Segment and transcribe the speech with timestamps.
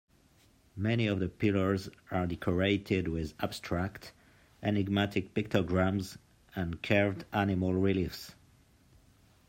[0.75, 4.13] Many of the pillars are decorated with abstract,
[4.63, 6.17] enigmatic pictograms
[6.55, 8.33] and carved animal reliefs.